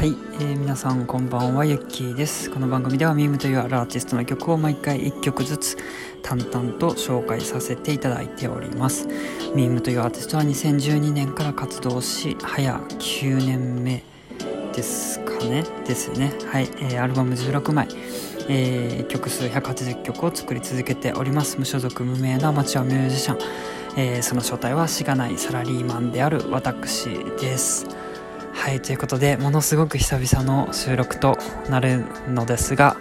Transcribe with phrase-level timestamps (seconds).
[0.00, 2.52] ー、皆さんこんばんはゆっきーです。
[2.52, 5.76] この番組ではミームというアーティストの曲を毎回1曲ずつ
[6.22, 9.08] 淡々と紹介させていただいております。
[9.56, 14.04] ミームというアーティストは2012年から活動し早9年目
[14.72, 15.64] ですかね。
[15.84, 16.32] ですね。
[16.46, 17.88] はい、えー、アルバム16枚。
[18.48, 21.58] えー、曲数180曲を作り続けております。
[21.58, 23.38] 無所属無名なアマチュアミュージシャン、
[23.96, 27.08] えー、その正体はしがないサラリーマンである私
[27.40, 28.07] です。
[28.68, 31.38] はいということでものすごく久々の収録と
[31.70, 32.98] なるのですが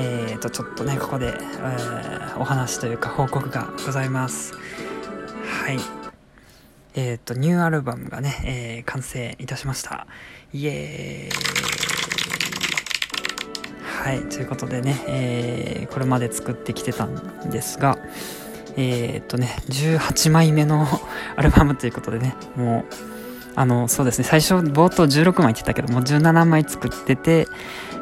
[0.00, 4.52] えーとちょっとねここで、えー、お話というか報告がございます。
[4.54, 5.78] はい。
[6.96, 10.08] えっ、ー、とニューアルバムがね、えー、完成いたしました。
[10.52, 11.36] イエーイ。
[13.84, 17.96] はいということでね、えー、これまで作ってきてたんですが
[18.76, 20.84] えっ、ー、とね18枚目の
[21.36, 23.15] アルバムということでねもう
[23.56, 27.48] あの、そうですね、最初冒頭16枚ってたけども、17枚作ってて、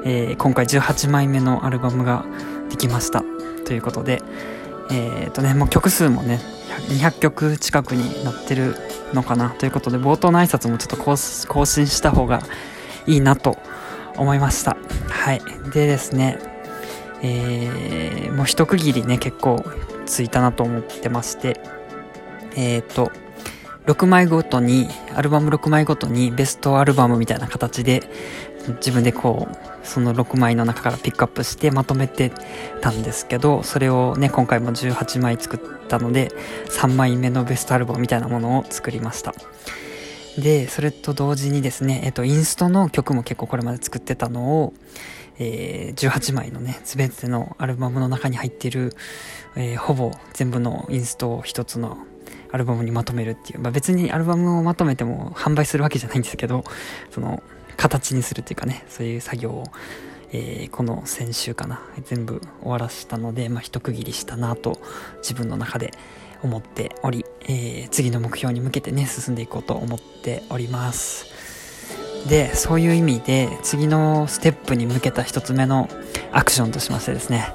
[0.05, 2.27] えー、今回18枚目のアルバムが
[2.69, 3.24] できました。
[3.64, 4.20] ということで、
[4.91, 6.41] えっ、とね、もう曲数もね、
[6.88, 8.75] 200曲近くになってる
[9.12, 11.16] のかなということで、冒頭の挨拶もちょっと更
[11.66, 12.42] 新した方が
[13.06, 13.56] いいなと
[14.16, 14.77] 思いました。
[15.08, 15.42] はい。
[15.72, 16.38] でですね、
[17.22, 19.64] えー、もう一区切りね、結構
[20.05, 21.60] ついたなと思ってまして、
[22.56, 23.12] えっ、と、
[23.86, 28.02] 6枚ごとに、アルバム6枚ごとにベストアルバムみたいな形で
[28.76, 32.32] 自分でこう、その6枚の中からピックアップしてまとめて
[32.80, 36.30] たんですけど、それをね、今回も18枚作ったので、
[36.70, 39.34] 3枚目のベストアルバムみたいなものを作りました。
[40.38, 44.74] で、それと同時にですね、えっと、インストの曲も結構これまで作ってたのを、
[45.38, 48.94] えー、18枚のね、すべてのアルバムの中に入っている、
[49.56, 51.98] えー、ほぼ全部のインストを一つの
[52.55, 56.62] アルバムにまとめるっていう、まあ、別にアルバムをまとめても販売するわけじゃないんですけど
[57.10, 57.42] その
[57.76, 59.65] 形にするっていうかねそういう作業を、
[60.31, 64.78] えー、この先週かな全部終わらせたので、まあ、一区切りしたなと
[65.16, 65.91] 自分の中で
[66.44, 71.53] 思っており、えー、次の目標に向けてね進んでいこうと思っております。
[72.28, 75.88] でそういう意味で次のステップに向けた1つ目の
[76.32, 77.54] アクションとしましてですね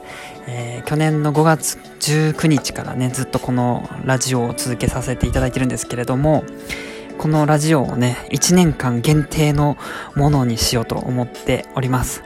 [0.52, 6.44] えー、去年の5月19日からねずっとこのラジオを続けさせていただいてるんですけれども
[7.19, 9.78] このラジオをね1年間限定の
[10.16, 12.24] ものにしようと思っております。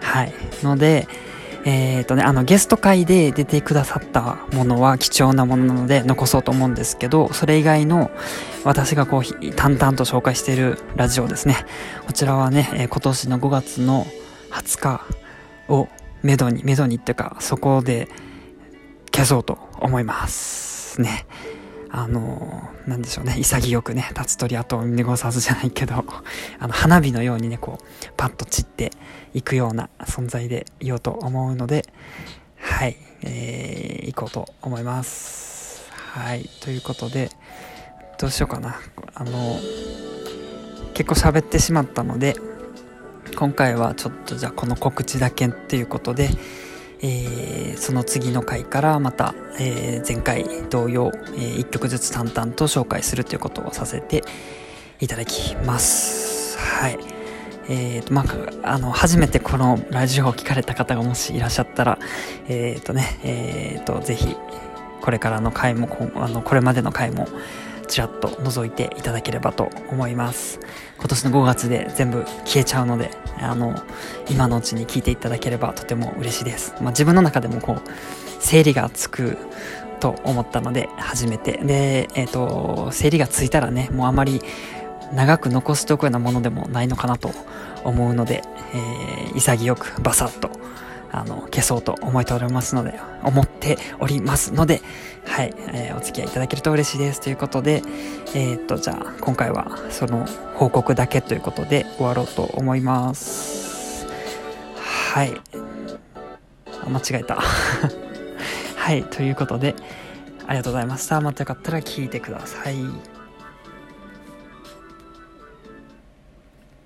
[0.00, 0.32] はい。
[0.62, 1.08] ので
[1.66, 8.10] えっ、ー、とねあのゲスト会で出てくださったものは貴重なものなので残そうと思うんですけどそれ以外の
[8.64, 11.66] 私がこう淡々と紹介しているラジオですね
[12.06, 14.06] こちらはね、え今年の5月の
[14.52, 15.06] 20日
[15.68, 15.88] を
[16.22, 18.08] めどに、めどにっていうか、そこで
[19.12, 21.26] 消そうと思いますね。
[21.90, 26.04] あの、なんでしょうね、潔くね、立つ鳥跡を見逃さずじゃないけど、
[26.58, 27.84] あの、花火のようにね、こう、
[28.16, 28.90] パッと散って
[29.34, 31.86] いくような存在でいようと思うので、
[32.58, 35.90] はい、えー、行こうと思います。
[35.92, 37.30] はい、ということで、
[38.18, 38.80] どうしようかな。
[39.14, 39.58] あの、
[40.94, 42.36] 結構喋ってしまったので、
[43.36, 46.30] 今回はちょっとじゃあこの告知だけっていうことで、
[47.02, 54.24] えー、その次の回からまた、えー、前回同様、えー、1曲ずつ淡々と紹介するということをさせて
[55.00, 56.58] いただきます。
[56.58, 56.98] はい。
[57.68, 58.24] えーと、ま
[58.62, 61.98] あ、あの、初めてこのラジオを聞かれた方がもしいらっしゃったら、
[62.48, 64.36] えっ、ー、とね、えっ、ー、と、ぜひ、
[65.00, 67.28] これからの回も、あの、これまでの回も、
[67.86, 70.60] ちらっと覗いていただければと思います。
[70.98, 73.10] 今年の5月で全部消えちゃうので、
[73.40, 73.74] あの、
[74.30, 76.74] 今のうちに聞いていただければとても嬉しいです。
[76.80, 77.80] まあ、自分の中でもこう、
[78.40, 79.38] 整理がつく
[80.00, 81.58] と思ったので、初めて。
[81.64, 84.42] で、えっ、ー、と、整理がついたらね、もうあまり
[85.12, 87.32] 長く残しておくようなものでもないのかなと
[87.84, 88.42] 思うので、
[88.74, 90.50] えー、潔くバサッと
[91.16, 94.82] あの、消そうと思っておりますので、思っておりますので、
[95.24, 97.20] はい、えー、お付き合いいただけると嬉しいです。
[97.20, 97.82] ということで、
[98.34, 104.06] えー、っと、じゃあ、今回はその報告だけということで終わろうと思います。
[105.14, 105.32] はい。
[106.84, 107.38] あ、間違えた。
[108.76, 109.74] はい、ということで、
[110.46, 111.20] ありがとうございました。
[111.22, 113.15] またよかったら聞いてください。